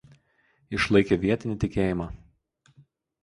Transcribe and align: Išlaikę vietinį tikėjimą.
Išlaikę 0.77 1.17
vietinį 1.25 1.57
tikėjimą. 1.65 2.09